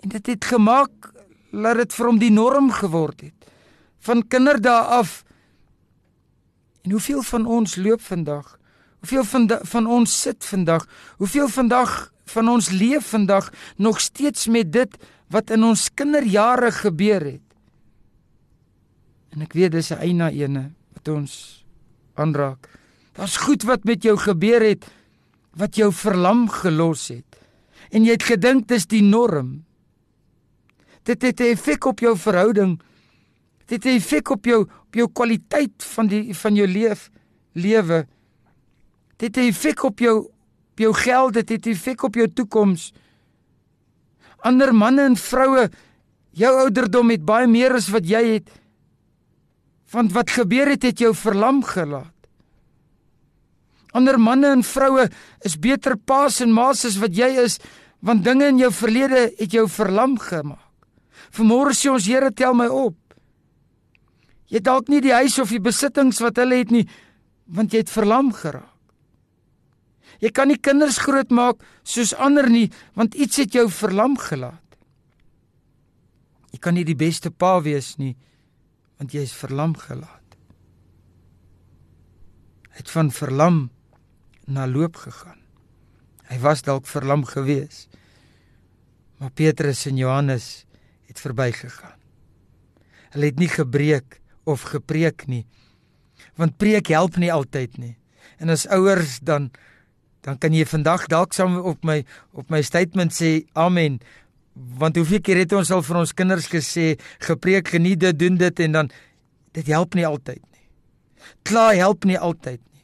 en 0.03 0.13
dit 0.13 0.34
het 0.34 0.46
gemaak 0.46 1.12
dat 1.51 1.79
dit 1.82 1.96
vir 1.96 2.10
hom 2.10 2.20
die 2.22 2.34
norm 2.34 2.70
geword 2.75 3.24
het. 3.29 3.50
Van 4.03 4.24
kinderdae 4.27 5.00
af 5.00 5.24
en 6.86 6.94
hoeveel 6.96 7.24
van 7.27 7.46
ons 7.46 7.75
loop 7.75 8.01
vandag? 8.01 8.56
Hoeveel 9.03 9.24
van 9.24 9.50
van 9.63 9.88
ons 9.88 10.22
sit 10.22 10.46
vandag? 10.46 10.88
Hoeveel 11.17 11.48
vandag 11.48 12.12
van 12.25 12.50
ons 12.50 12.70
leef 12.70 13.10
vandag 13.10 13.51
nog 13.77 14.00
steeds 14.00 14.48
met 14.48 14.72
dit 14.72 14.98
wat 15.27 15.50
in 15.50 15.63
ons 15.63 15.89
kinderjare 15.94 16.72
gebeur 16.72 17.24
het? 17.25 17.46
En 19.38 19.44
ek 19.46 19.53
weet 19.53 19.72
dis 19.72 19.91
'n 19.94 20.01
eina 20.01 20.32
ene 20.34 20.72
wat 20.98 21.08
ons 21.13 21.63
aanraak. 22.17 22.65
Daar's 23.13 23.38
goed 23.38 23.63
wat 23.70 23.84
met 23.84 24.01
jou 24.01 24.17
gebeur 24.17 24.62
het 24.62 24.86
wat 25.53 25.75
jou 25.75 25.94
verlam 25.94 26.50
gelos 26.50 27.08
het. 27.08 27.38
En 27.94 28.03
jy 28.03 28.12
het 28.17 28.24
gedink 28.24 28.67
dis 28.67 28.86
die 28.86 29.03
norm. 29.03 29.63
Dit 31.03 31.22
het 31.22 31.39
'n 31.39 31.53
effek 31.53 31.86
op 31.86 32.00
jou 32.00 32.17
verhouding. 32.17 32.82
Dit 33.65 33.84
het 33.84 33.86
'n 33.86 33.98
effek 33.98 34.29
op 34.29 34.46
jou 34.46 34.62
op 34.62 34.94
jou 34.94 35.08
kwaliteit 35.13 35.84
van 35.84 36.08
die 36.08 36.34
van 36.34 36.56
jou 36.56 36.67
leef 36.67 37.12
lewe. 37.53 38.08
Dit 39.17 39.36
het 39.36 39.46
'n 39.46 39.50
effek 39.50 39.84
op 39.84 40.00
jou 40.00 40.17
op 40.72 40.79
jou 40.79 40.94
geld, 40.94 41.34
dit 41.34 41.50
het 41.50 41.65
'n 41.65 41.70
effek 41.70 42.03
op 42.03 42.15
jou 42.15 42.27
toekoms. 42.34 42.94
Ander 44.38 44.74
manne 44.75 45.01
en 45.01 45.15
vroue 45.15 45.70
jou 46.32 46.58
ouderdom 46.58 47.10
het 47.10 47.25
baie 47.25 47.48
meer 47.48 47.74
as 47.74 47.89
wat 47.89 48.08
jy 48.08 48.34
het. 48.34 48.50
Want 49.91 50.12
wat 50.15 50.34
gebeur 50.36 50.70
het 50.74 50.84
het 50.84 51.00
jou 51.00 51.13
verlam 51.15 51.63
gelaat. 51.63 52.13
Ander 53.96 54.20
manne 54.20 54.51
en 54.51 54.63
vroue 54.63 55.08
is 55.48 55.56
beter 55.60 55.96
paas 55.98 56.41
en 56.44 56.51
maas 56.53 56.84
as 56.86 57.00
wat 57.01 57.15
jy 57.15 57.29
is, 57.44 57.58
want 58.03 58.25
dinge 58.25 58.51
in 58.51 58.60
jou 58.62 58.72
verlede 58.74 59.29
het 59.39 59.53
jou 59.56 59.65
verlam 59.72 60.17
gemaak. 60.22 60.63
Vanmôre 61.34 61.74
sê 61.75 61.89
ons 61.91 62.06
Here 62.08 62.32
tel 62.32 62.53
my 62.56 62.67
op. 62.72 62.96
Jy 64.48 64.62
dalk 64.63 64.88
nie 64.88 65.01
die 65.03 65.15
huis 65.15 65.36
of 65.41 65.51
die 65.51 65.63
besittings 65.63 66.22
wat 66.24 66.38
hulle 66.39 66.62
het 66.62 66.72
nie, 66.72 66.86
want 67.51 67.74
jy 67.74 67.84
het 67.84 67.91
verlam 67.91 68.32
geraak. 68.36 68.74
Jy 70.24 70.32
kan 70.34 70.50
nie 70.50 70.58
kinders 70.58 70.98
grootmaak 71.03 71.62
soos 71.86 72.13
ander 72.15 72.48
nie, 72.50 72.70
want 72.98 73.15
iets 73.15 73.38
het 73.44 73.53
jou 73.53 73.67
verlam 73.70 74.15
gelaat. 74.17 74.63
Jy 76.53 76.62
kan 76.63 76.74
nie 76.74 76.86
die 76.88 76.98
beste 76.98 77.29
pa 77.29 77.58
wees 77.62 77.96
nie, 78.00 78.15
want 78.97 79.13
jy 79.13 79.23
is 79.27 79.35
verlam 79.37 79.75
gelaat. 79.77 80.37
Hy 82.71 82.81
het 82.81 82.93
van 82.93 83.11
verlam 83.13 83.59
na 84.45 84.65
loop 84.69 84.97
gegaan. 85.01 85.39
Hy 86.27 86.37
was 86.43 86.63
dalk 86.65 86.87
verlam 86.89 87.23
gewees. 87.25 87.85
Maar 89.17 89.31
Petrus 89.33 89.85
en 89.89 89.97
Johannes 89.97 90.65
het 91.07 91.21
verbygegaan. 91.21 91.95
Hulle 93.15 93.31
het 93.31 93.39
nie 93.39 93.49
gebreek 93.49 94.19
of 94.45 94.67
gepreek 94.73 95.25
nie. 95.27 95.45
Want 96.37 96.57
preek 96.57 96.91
help 96.93 97.17
nie 97.17 97.31
altyd 97.33 97.77
nie. 97.81 97.95
En 98.37 98.53
as 98.53 98.67
ouers 98.67 99.19
dan 99.21 99.51
dan 100.27 100.35
kan 100.37 100.51
jy 100.51 100.65
vandag 100.67 101.05
dalk 101.07 101.31
saam 101.33 101.55
op 101.55 101.85
my 101.87 102.01
op 102.35 102.49
my 102.51 102.59
statement 102.65 103.13
sê 103.15 103.45
amen 103.55 104.01
want 104.77 104.95
hoeveel 104.95 105.21
keer 105.21 105.41
het 105.43 105.53
ons 105.57 105.71
al 105.71 105.83
vir 105.85 105.99
ons 106.01 106.13
kinders 106.13 106.47
gesê 106.51 106.95
gepreek 107.25 107.73
geniet 107.75 107.99
dit 108.01 108.19
doen 108.19 108.37
dit 108.37 108.63
en 108.65 108.71
dan 108.79 108.91
dit 109.57 109.67
help 109.73 109.97
nie 109.97 110.05
altyd 110.05 110.41
nie. 110.41 110.65
Kla 111.43 111.71
help 111.73 112.05
nie 112.05 112.17
altyd 112.19 112.59
nie. 112.61 112.83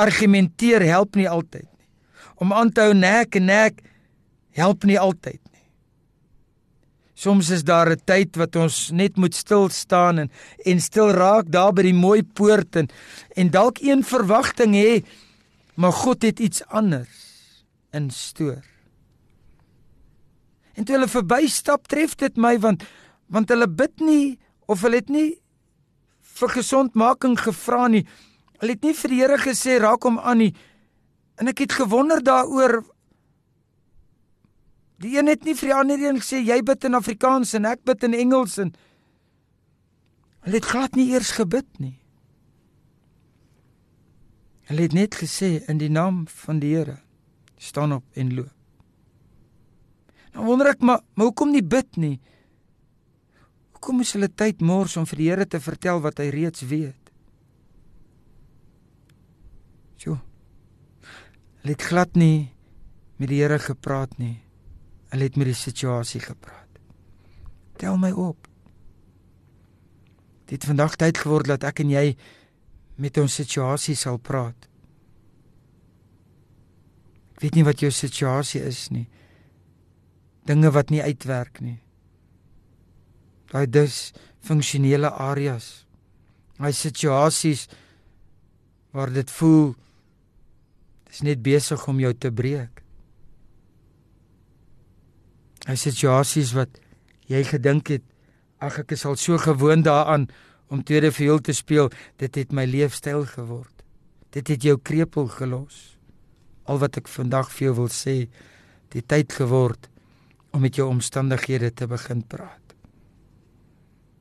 Argumenteer 0.00 0.84
help 0.88 1.16
nie 1.16 1.28
altyd 1.28 1.68
nie. 1.68 1.88
Om 2.40 2.52
aan 2.52 2.72
te 2.72 2.86
hou 2.86 2.94
nek 2.96 3.36
en 3.36 3.48
nek 3.50 3.82
help 4.56 4.84
nie 4.88 4.98
altyd 5.00 5.40
nie. 5.40 5.64
Soms 7.14 7.50
is 7.50 7.62
daar 7.62 7.90
'n 7.90 8.00
tyd 8.04 8.36
wat 8.36 8.56
ons 8.56 8.90
net 8.90 9.16
moet 9.16 9.34
stil 9.34 9.68
staan 9.68 10.18
en 10.18 10.30
en 10.64 10.80
stil 10.80 11.10
raak 11.10 11.50
daar 11.50 11.72
by 11.72 11.82
die 11.82 11.94
mooi 11.94 12.22
poort 12.22 12.76
en 12.76 12.88
en 13.36 13.50
dalk 13.50 13.78
een 13.80 14.02
verwagting 14.04 14.74
hê 14.74 15.02
Maar 15.74 15.92
God 15.92 16.22
het 16.22 16.38
iets 16.38 16.64
anders 16.66 17.08
in 17.90 18.10
stoor. 18.10 18.71
En 20.74 20.84
toe 20.84 20.96
hulle 20.96 21.08
verbystap, 21.10 21.88
tref 21.88 22.16
dit 22.20 22.36
my 22.36 22.56
want 22.62 22.84
want 23.32 23.48
hulle 23.48 23.68
bid 23.68 24.02
nie 24.04 24.38
of 24.68 24.82
hulle 24.84 24.98
het 25.00 25.08
nie 25.08 25.30
vir 26.36 26.52
gesondmaking 26.52 27.38
gevra 27.40 27.86
nie. 27.88 28.02
Hulle 28.60 28.76
het 28.76 28.84
nie 28.84 28.94
vir 28.96 29.12
die 29.12 29.20
Here 29.22 29.38
gesê 29.40 29.78
raak 29.80 30.04
hom 30.04 30.18
aan 30.20 30.42
nie. 30.42 30.52
En 31.40 31.48
ek 31.48 31.64
het 31.64 31.76
gewonder 31.80 32.20
daaroor. 32.24 32.82
Die 35.02 35.16
een 35.16 35.32
het 35.32 35.48
nie 35.48 35.56
vir 35.58 35.70
die 35.70 35.78
ander 35.78 36.04
een 36.04 36.20
gesê 36.20 36.42
jy 36.44 36.60
bid 36.62 36.84
in 36.84 36.94
Afrikaans 36.94 37.56
en 37.58 37.66
ek 37.72 37.82
bid 37.88 38.04
in 38.06 38.14
Engels 38.14 38.58
en 38.62 38.74
hulle 40.44 40.58
het 40.60 40.68
glad 40.68 40.96
nie 40.98 41.08
eers 41.14 41.32
gebid 41.38 41.68
nie. 41.80 41.96
Hulle 44.70 44.86
het 44.86 44.94
net 44.96 45.18
gesê 45.18 45.56
in 45.70 45.80
die 45.82 45.90
naam 45.90 46.26
van 46.44 46.60
die 46.62 46.76
Here 46.76 47.00
staan 47.58 47.96
op 47.98 48.04
en 48.14 48.34
loop. 48.34 48.61
Nou 50.32 50.46
wonder 50.48 50.72
ek 50.72 50.80
maar, 50.84 51.02
maar 51.14 51.28
hoekom 51.28 51.52
nie 51.52 51.64
bid 51.64 51.98
nie? 52.00 52.16
Hoekom 53.76 54.00
moes 54.00 54.14
hulle 54.16 54.30
tyd 54.30 54.62
mors 54.64 54.96
om 54.96 55.06
vir 55.10 55.20
die 55.20 55.28
Here 55.28 55.46
te 55.46 55.60
vertel 55.60 56.00
wat 56.04 56.22
hy 56.22 56.30
reeds 56.32 56.64
weet? 56.70 57.10
Jo. 60.02 60.16
Hulle 61.62 61.76
het 61.76 61.84
glad 61.84 62.16
nie 62.18 62.48
met 63.20 63.28
die 63.30 63.42
Here 63.42 63.60
gepraat 63.60 64.16
nie. 64.18 64.38
Hulle 65.12 65.28
het 65.28 65.36
met 65.36 65.52
die 65.52 65.58
situasie 65.58 66.22
gepraat. 66.24 66.80
Tel 67.78 67.98
my 68.00 68.12
op. 68.16 68.48
Dit 70.48 70.64
vandag 70.68 70.96
tyd 71.00 71.20
geword 71.20 71.50
dat 71.52 71.64
ek 71.68 71.84
en 71.84 71.92
jy 71.92 72.06
met 73.02 73.18
ons 73.20 73.34
situasie 73.40 73.96
sal 73.98 74.18
praat. 74.20 74.68
Ek 77.36 77.44
weet 77.44 77.58
nie 77.58 77.66
wat 77.66 77.82
jou 77.84 77.90
situasie 77.92 78.62
is 78.64 78.86
nie 78.94 79.08
dinge 80.48 80.70
wat 80.74 80.90
nie 80.90 81.02
uitwerk 81.02 81.60
nie. 81.62 81.78
Daai 83.52 83.66
dis 83.68 84.12
funksionele 84.42 85.10
areas. 85.10 85.84
Daai 86.58 86.72
situasies 86.72 87.68
waar 88.92 89.12
dit 89.12 89.30
voel 89.38 89.74
dis 91.08 91.22
net 91.26 91.42
besig 91.44 91.82
om 91.88 92.00
jou 92.00 92.12
te 92.16 92.32
breek. 92.32 92.80
Daai 95.66 95.76
situasies 95.76 96.54
wat 96.56 96.80
jy 97.30 97.44
gedink 97.46 97.92
het 97.92 98.06
ag 98.62 98.80
ek 98.82 98.96
is 98.96 99.04
al 99.08 99.18
so 99.20 99.38
gewoond 99.38 99.84
daaraan 99.84 100.28
om 100.72 100.80
tweede 100.86 101.10
viool 101.12 101.42
te 101.44 101.52
speel, 101.52 101.90
dit 102.16 102.34
het 102.38 102.52
my 102.56 102.64
leefstyl 102.64 103.26
geword. 103.28 103.82
Dit 104.32 104.48
het 104.48 104.64
jou 104.64 104.78
krepeel 104.80 105.28
gelos. 105.28 105.98
Al 106.64 106.80
wat 106.80 106.96
ek 107.02 107.10
vandag 107.12 107.50
vir 107.52 107.66
jou 107.68 107.74
wil 107.82 107.90
sê, 107.92 108.14
die 108.94 109.02
tyd 109.04 109.34
geword 109.36 109.91
om 110.52 110.60
met 110.60 110.76
jou 110.76 110.88
omstandighede 110.88 111.72
te 111.72 111.88
begin 111.88 112.22
praat. 112.28 112.60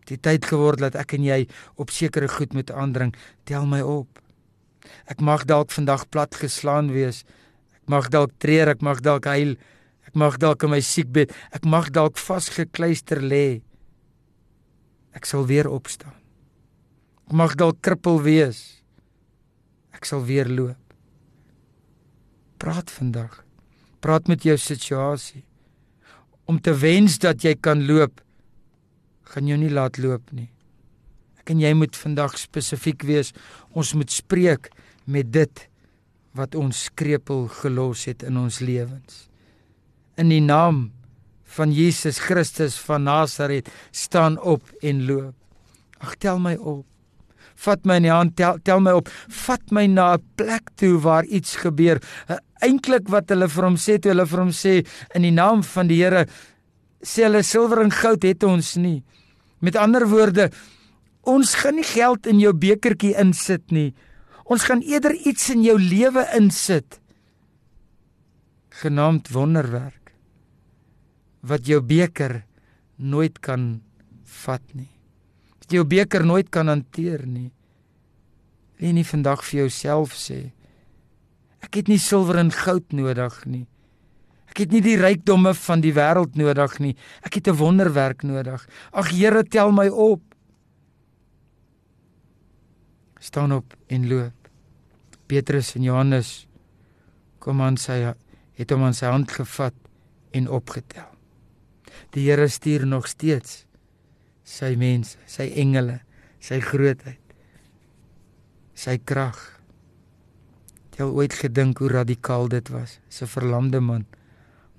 Die 0.10 0.18
tyd 0.20 0.48
geword 0.48 0.82
dat 0.82 0.98
ek 1.00 1.16
en 1.16 1.28
jy 1.28 1.44
op 1.80 1.92
sekere 1.94 2.28
goed 2.32 2.56
moet 2.56 2.72
aandring, 2.72 3.14
tel 3.48 3.68
my 3.70 3.82
op. 3.84 4.20
Ek 5.12 5.22
mag 5.22 5.46
dalk 5.48 5.72
vandag 5.72 6.08
plat 6.10 6.36
geslaan 6.36 6.90
wees. 6.92 7.24
Ek 7.76 7.92
mag 7.92 8.10
dalk 8.12 8.34
treur, 8.42 8.72
ek 8.74 8.82
mag 8.84 9.04
dalk 9.06 9.28
huil. 9.30 9.56
Ek 10.08 10.18
mag 10.18 10.40
dalk 10.42 10.66
in 10.66 10.74
my 10.74 10.82
siekbed, 10.84 11.32
ek 11.56 11.68
mag 11.68 11.92
dalk 11.96 12.18
vasgekluister 12.20 13.22
lê. 13.22 13.62
Ek 15.16 15.28
sal 15.28 15.46
weer 15.48 15.70
opstaan. 15.70 16.18
Ek 17.28 17.36
mag 17.38 17.56
dalk 17.60 17.80
krippel 17.84 18.20
wees. 18.26 18.82
Ek 19.96 20.08
sal 20.08 20.26
weer 20.28 20.50
loop. 20.50 20.80
Praat 22.60 22.92
vandag. 22.92 23.44
Praat 24.02 24.28
met 24.28 24.44
jou 24.44 24.58
situasie 24.58 25.46
om 26.52 26.60
te 26.60 26.74
wens 26.76 27.16
dat 27.24 27.46
jy 27.48 27.56
kan 27.64 27.86
loop, 27.88 28.20
gaan 29.32 29.48
jou 29.48 29.56
nie 29.60 29.72
laat 29.72 30.00
loop 30.04 30.34
nie. 30.36 30.50
Ek 31.40 31.54
en 31.54 31.62
jy 31.64 31.72
moet 31.78 31.96
vandag 31.98 32.36
spesifiek 32.38 33.06
wees. 33.08 33.32
Ons 33.72 33.96
moet 33.96 34.12
spreek 34.12 34.70
met 35.10 35.32
dit 35.32 35.64
wat 36.38 36.56
ons 36.60 36.86
skrepel 36.90 37.48
gelos 37.62 38.04
het 38.10 38.26
in 38.28 38.38
ons 38.40 38.60
lewens. 38.64 39.26
In 40.20 40.30
die 40.32 40.44
naam 40.44 40.90
van 41.56 41.72
Jesus 41.76 42.20
Christus 42.24 42.78
van 42.84 43.08
Nasaret, 43.08 43.68
staan 43.92 44.38
op 44.40 44.68
en 44.84 45.06
loop. 45.08 45.36
Ag 46.04 46.16
tel 46.20 46.40
my 46.40 46.56
op. 46.60 46.91
Vat 47.62 47.86
my 47.86 48.00
in 48.02 48.08
die 48.08 48.14
hand, 48.14 48.36
tel, 48.40 48.60
tel 48.66 48.82
my 48.82 48.94
op. 48.98 49.10
Vat 49.46 49.72
my 49.72 49.86
na 49.88 50.14
'n 50.16 50.24
plek 50.36 50.72
toe 50.76 50.98
waar 51.00 51.26
iets 51.26 51.56
gebeur. 51.56 52.02
Eintlik 52.62 53.10
wat 53.10 53.30
hulle 53.30 53.48
vir 53.48 53.64
hom 53.64 53.78
sê, 53.78 54.00
toe 54.00 54.12
hulle 54.12 54.26
vir 54.26 54.40
hom 54.40 54.52
sê 54.52 54.86
in 55.16 55.22
die 55.22 55.32
naam 55.32 55.64
van 55.64 55.88
die 55.88 56.02
Here, 56.02 56.26
sê 57.04 57.24
hulle 57.24 57.44
silwer 57.44 57.82
en 57.82 57.92
goud 57.92 58.24
het 58.24 58.44
ons 58.44 58.76
nie. 58.76 59.04
Met 59.62 59.76
ander 59.76 60.08
woorde, 60.08 60.52
ons 61.24 61.56
gaan 61.56 61.76
nie 61.76 61.84
geld 61.84 62.28
in 62.28 62.40
jou 62.40 62.54
bekertjie 62.54 63.18
insit 63.18 63.72
nie. 63.72 63.94
Ons 64.46 64.64
gaan 64.64 64.82
eerder 64.82 65.14
iets 65.14 65.50
in 65.50 65.64
jou 65.64 65.78
lewe 65.78 66.26
insit 66.38 67.02
genaamd 68.82 69.30
wonderwerk 69.36 70.14
wat 71.46 71.68
jou 71.68 71.82
beker 71.82 72.44
nooit 72.96 73.40
kan 73.42 73.82
vat 74.44 74.74
nie. 74.78 74.91
Wat 75.72 75.78
jou 75.78 75.88
beker 75.88 76.26
nooit 76.28 76.50
kan 76.52 76.68
hanteer 76.68 77.22
nie. 77.24 77.48
Lê 78.84 78.90
nie 78.92 79.06
vandag 79.08 79.40
vir 79.48 79.62
jouself 79.62 80.18
sê 80.20 80.50
ek 81.64 81.78
het 81.80 81.88
nie 81.88 82.02
silwer 82.02 82.42
en 82.42 82.52
goud 82.52 82.92
nodig 82.92 83.38
nie. 83.48 83.62
Ek 84.52 84.66
het 84.66 84.76
nie 84.76 84.82
die 84.84 84.98
rykdomme 85.00 85.54
van 85.56 85.80
die 85.80 85.94
wêreld 85.96 86.36
nodig 86.36 86.76
nie. 86.84 86.96
Ek 87.24 87.40
het 87.40 87.48
'n 87.48 87.56
wonderwerk 87.56 88.24
nodig. 88.24 88.68
Ag 88.92 89.12
Here, 89.16 89.44
tel 89.44 89.72
my 89.72 89.88
op. 89.88 90.22
staan 93.20 93.54
op 93.54 93.74
en 93.88 94.08
loop. 94.08 94.50
Petrus 95.28 95.76
en 95.76 95.84
Johannes 95.84 96.48
kom 97.40 97.62
aan 97.62 97.78
sy 97.78 98.14
het 98.54 98.72
hom 98.72 98.84
aan 98.84 98.94
sy 98.94 99.06
hand 99.06 99.32
gevat 99.32 99.74
en 100.32 100.50
opgetel. 100.50 101.08
Die 102.10 102.30
Here 102.30 102.48
stuur 102.48 102.86
nog 102.86 103.08
steeds 103.08 103.66
sy 104.52 104.76
mense, 104.76 105.18
sy 105.30 105.48
engele, 105.62 106.02
sy 106.44 106.60
grootheid, 106.60 107.36
sy 108.76 108.98
krag. 108.98 109.40
Het 110.90 111.04
jy 111.04 111.08
ooit 111.08 111.36
gedink 111.38 111.80
hoe 111.80 111.92
radikaal 111.92 112.50
dit 112.52 112.70
was? 112.70 113.00
'n 113.22 113.28
verlamde 113.28 113.80
man 113.80 114.06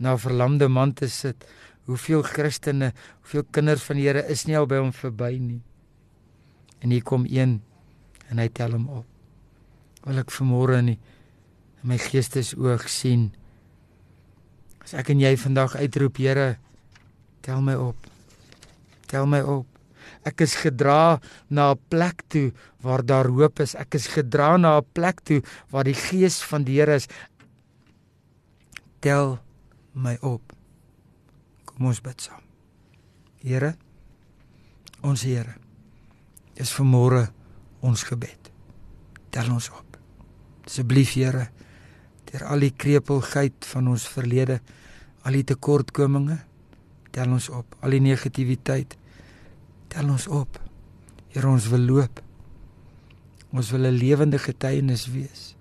na 0.03 0.13
'n 0.13 0.19
verlamde 0.19 0.69
man 0.69 0.93
te 0.93 1.09
sit. 1.09 1.47
Hoeveel 1.85 2.23
Christene, 2.23 2.93
hoeveel 3.21 3.45
kinders 3.51 3.83
van 3.83 3.97
die 3.97 4.07
Here 4.07 4.27
is 4.29 4.47
nie 4.47 4.59
al 4.59 4.67
by 4.67 4.77
hom 4.77 4.93
verby 4.93 5.39
nie. 5.39 5.63
En 6.81 6.91
hier 6.91 7.03
kom 7.03 7.25
een 7.27 7.63
en 8.29 8.39
hy 8.39 8.49
tel 8.49 8.71
hom 8.71 8.89
op. 8.89 9.07
Wil 10.05 10.19
ek 10.19 10.31
vanmôre 10.31 10.79
in 10.79 10.99
my 11.83 11.99
geestesoog 11.99 12.89
sien. 12.89 13.33
As 14.83 14.95
ek 14.95 15.11
en 15.11 15.21
jy 15.21 15.37
vandag 15.37 15.77
uitroep, 15.77 16.17
Here, 16.17 16.59
tel 17.41 17.63
my 17.63 17.75
op. 17.75 18.12
Tel 19.13 19.29
my 19.29 19.43
op. 19.45 19.69
Ek 20.27 20.41
is 20.41 20.55
gedra 20.57 21.21
na 21.49 21.73
'n 21.73 21.81
plek 21.89 22.23
toe 22.29 22.53
waar 22.81 23.05
daar 23.05 23.29
hoop 23.29 23.61
is. 23.61 23.75
Ek 23.75 23.95
is 23.95 24.07
gedra 24.07 24.57
na 24.57 24.79
'n 24.81 24.87
plek 24.93 25.21
toe 25.21 25.43
waar 25.71 25.85
die 25.85 25.95
gees 25.95 26.43
van 26.43 26.65
die 26.65 26.81
Here 26.81 26.95
is. 26.95 27.09
Tel 29.01 29.39
my 29.93 30.17
op. 30.21 30.53
Kom 31.65 31.87
ons 31.87 32.01
bid 32.01 32.21
saam. 32.21 32.43
Here, 33.43 33.77
ons 35.03 35.23
Here. 35.23 35.55
Dis 36.55 36.73
vanmôre 36.73 37.29
ons 37.81 38.03
gebed. 38.03 38.51
Tel 39.31 39.51
ons 39.51 39.71
op. 39.71 39.99
Asseblief 40.65 41.15
Here, 41.15 41.49
deur 42.31 42.45
al 42.45 42.61
die 42.61 42.75
krepelheid 42.77 43.67
van 43.67 43.89
ons 43.89 44.09
verlede, 44.09 44.61
al 45.27 45.33
die 45.33 45.45
tekortkominge, 45.45 46.39
tel 47.11 47.33
ons 47.35 47.49
op. 47.49 47.77
Al 47.83 47.91
die 47.91 48.01
negativiteit, 48.01 48.97
tel 49.93 50.09
ons 50.09 50.27
op. 50.29 50.59
Here, 51.33 51.49
ons 51.49 51.69
wil 51.69 51.87
loop. 51.93 52.23
Ons 53.53 53.71
wil 53.71 53.87
'n 53.87 53.99
lewende 54.01 54.39
getuienis 54.39 55.07
wees. 55.07 55.55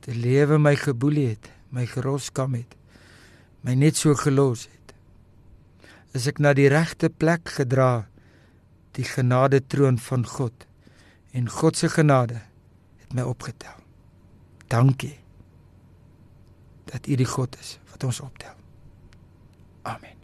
Te 0.00 0.14
lewe 0.14 0.58
my 0.58 0.76
geboelie 0.76 1.28
het, 1.28 1.50
my 1.70 1.86
geroskam 1.86 2.54
het 2.54 2.78
my 3.68 3.74
net 3.74 3.96
so 3.96 4.14
gelos 4.16 4.66
het. 4.66 4.94
Is 6.16 6.28
ek 6.30 6.40
na 6.42 6.54
die 6.56 6.70
regte 6.72 7.10
plek 7.10 7.50
gedra, 7.58 8.08
die 8.96 9.06
genade 9.06 9.60
troon 9.66 9.98
van 10.02 10.24
God 10.26 10.66
en 11.36 11.50
God 11.52 11.76
se 11.76 11.90
genade 11.92 12.40
het 13.02 13.14
my 13.14 13.26
opgetel. 13.28 13.76
Dankie 14.72 15.18
dat 16.88 17.06
U 17.06 17.18
die 17.20 17.28
God 17.28 17.58
is 17.60 17.76
wat 17.92 18.08
ons 18.08 18.22
optel. 18.24 18.56
Amen. 19.84 20.17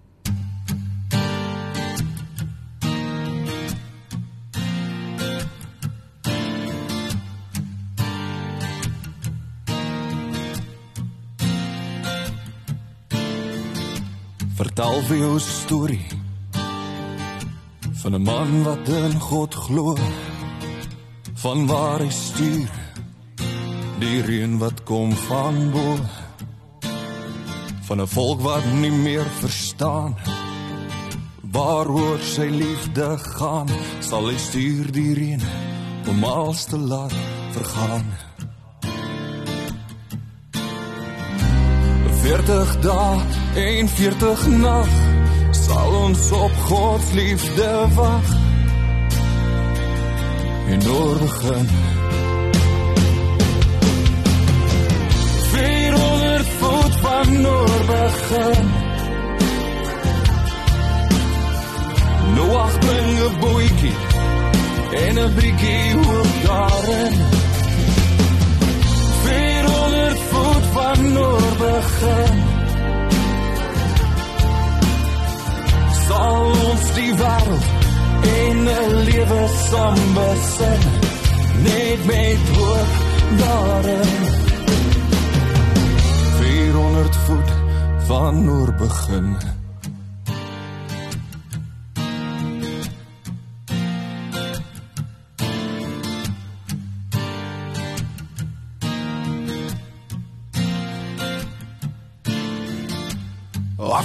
Vertel 14.55 15.03
vir 15.09 15.17
jou 15.17 15.35
'n 15.35 15.41
storie 15.41 16.07
van 18.03 18.15
'n 18.15 18.23
man 18.23 18.63
wat 18.63 18.89
in 18.89 19.21
God 19.21 19.55
glo 19.55 19.97
van 21.35 21.67
waar 21.67 22.01
hy 22.01 22.11
stuur 22.11 22.71
die 23.99 24.21
reën 24.23 24.59
wat 24.59 24.83
kom 24.83 25.13
van 25.13 25.71
bo 25.71 25.97
van 27.87 28.01
'n 28.01 28.07
volk 28.07 28.41
wat 28.41 28.65
nie 28.73 28.93
meer 28.93 29.29
verstaan 29.41 30.15
waaroor 31.55 32.19
sy 32.19 32.49
liefde 32.51 33.19
gaan. 33.19 33.69
Sal 34.01 34.27
hy 34.27 34.37
stuur 34.37 34.93
die 34.93 35.15
reën 35.15 35.43
om 36.09 36.25
alles 36.25 36.65
te 36.65 36.79
laat 36.79 37.15
vergaan 37.51 38.05
40 42.25 42.77
dae 42.81 43.21
en 43.55 43.89
40 43.89 44.47
nag 44.47 44.89
sal 45.53 45.91
ons 45.99 46.31
op 46.33 46.55
God 46.69 47.03
se 47.05 47.15
liefde 47.19 47.69
wag 47.95 48.31
en 50.73 50.87
oor 50.89 51.19
begin. 51.21 51.69
400 55.53 56.49
voet 56.59 56.97
van 57.05 57.41
noor 57.41 57.77
begin. 57.93 58.67
Noach 62.35 62.79
bring 62.79 63.19
'n 63.21 63.39
bootjie 63.41 63.97
en 65.05 65.15
'n 65.19 65.35
bietjie 65.35 65.93
hoop 65.93 66.33
daarin 66.47 67.44
van 70.75 71.13
noor 71.13 71.43
begin. 71.59 72.43
Sal 76.07 76.47
ons 76.69 76.93
die 76.99 77.13
wêreld 77.21 77.67
in 78.39 78.59
'n 78.65 78.95
lewe 79.09 79.43
saam 79.71 80.01
besin 80.17 80.83
net 81.67 82.01
met 82.11 82.45
hoop 82.57 82.93
daarin. 83.43 84.13
400 86.39 87.17
voet 87.27 87.51
van 88.07 88.45
noor 88.45 88.75
begin 88.75 89.37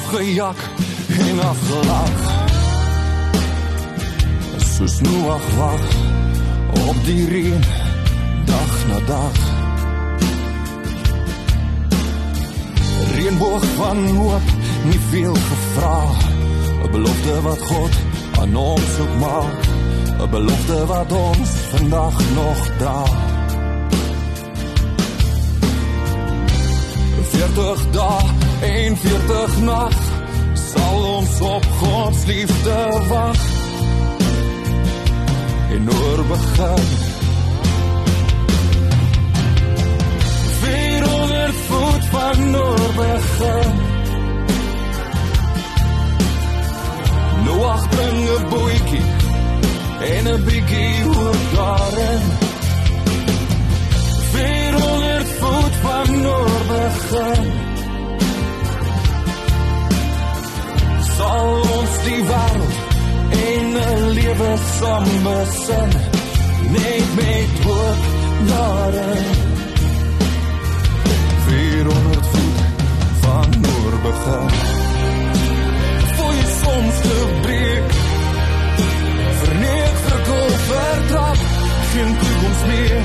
afgejag 0.09 0.55
en 1.07 1.39
afgelag 1.39 2.17
soos 4.57 5.01
Noach 5.01 5.49
wag 5.57 5.83
op 6.87 6.95
die 7.05 7.27
reën 7.29 7.63
dag 8.45 8.73
na 8.87 8.99
dag. 9.05 9.37
Reënboog 13.13 13.65
van 13.75 14.07
hoop 14.07 14.49
nie 14.89 14.99
veel 15.09 15.35
gevra. 15.35 15.99
'n 16.83 16.91
belofte 16.91 17.41
wat 17.41 17.61
God 17.61 17.93
aan 18.39 18.55
ons 18.55 18.99
ook 18.99 19.15
maak. 19.19 19.61
'n 20.19 20.29
belofte 20.29 20.85
wat 20.85 21.11
ons 21.11 21.49
vandag 21.69 22.15
nog 22.35 22.59
dra 22.77 23.03
40 27.31 27.91
dae 27.91 28.38
en 28.85 28.97
40 28.97 29.61
nag 29.61 29.95
sal 30.53 31.03
ons 31.17 31.39
op 31.41 31.65
God 31.79 32.15
se 32.15 32.27
liefde 32.27 32.77
wag 33.07 33.41
en 35.69 35.89
oor 35.89 36.23
begin. 36.31 36.87
400 40.61 41.53
voet 41.67 42.05
van 42.13 42.55
oor 42.55 42.93
begin. 42.95 43.71
Noach 47.45 47.89
bring 47.89 48.19
'n 48.39 48.49
bootjie 48.49 49.07
en 50.13 50.23
'n 50.33 50.43
bietjie 50.43 51.03
hoop 51.03 51.41
daarin 51.55 52.21
400 54.31 55.27
voet 55.39 55.75
van 55.81 56.27
oor 56.27 56.61
begin 56.67 57.68
sal 61.19 61.49
ons 61.77 61.95
die 62.05 62.21
wêreld 62.29 62.77
in 63.51 63.67
'n 63.77 64.03
lewe 64.17 64.51
saam 64.77 65.07
besin. 65.25 65.89
Net 66.75 67.07
met 67.19 67.53
hoop 67.65 68.01
daarin. 68.51 69.25
400 71.45 72.25
voet 72.33 72.59
van 73.23 73.47
noor 73.63 73.93
begin. 74.07 74.47
Voor 76.15 76.33
jy 76.39 76.47
soms 76.63 76.97
te 77.05 77.17
breek 77.43 77.89
verneek 79.41 79.95
verkoop 80.07 80.57
vertrap. 80.71 81.39
Geen 81.91 82.11
toekoms 82.21 82.61
meer. 82.71 83.03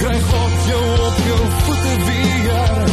Kry 0.00 0.18
God 0.30 0.54
jou 0.70 0.84
op 1.08 1.16
jou 1.28 1.42
voete 1.64 1.94
weer 2.06 2.91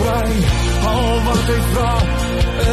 bevry 0.00 0.44
al 0.86 1.22
wat 1.24 1.48
hy 1.50 1.60
vra 1.72 1.94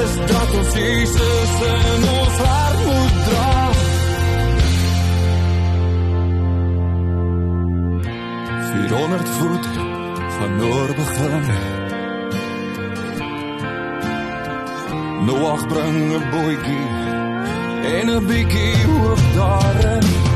is 0.01 0.13
dat 0.31 0.53
ons 0.59 0.73
Jesus 0.79 1.55
in 1.69 2.05
ons 2.19 2.37
hart 2.47 2.85
moet 2.85 3.17
dra 3.27 3.55
400 8.71 9.29
voet 9.39 9.67
van 10.37 10.55
noor 10.57 10.93
begin. 11.01 11.45
Noach 15.27 15.67
bring 15.67 15.97
'n 16.13 16.23
bootjie 16.31 16.87
en 17.95 18.09
'n 18.09 18.25
bietjie 18.27 18.75
hoop 18.85 19.21
daarin 19.35 20.26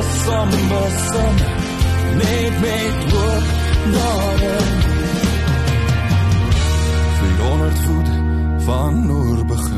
'n 0.00 0.02
lewe 0.02 0.12
saam 0.24 0.50
besin 0.70 1.36
net 2.18 2.54
met 2.60 3.12
hoop 3.12 3.44
daarin 3.94 4.68
400 7.18 7.78
voet 7.78 8.08
van 8.64 9.06
noor 9.06 9.44
begin 9.44 9.69